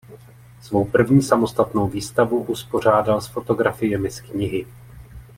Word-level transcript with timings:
Svou 0.61 0.85
první 0.85 1.21
samostatnou 1.21 1.87
výstavu 1.87 2.43
uspořádal 2.43 3.21
s 3.21 3.27
fotografiemi 3.27 4.11
z 4.11 4.21
knihy. 4.21 4.67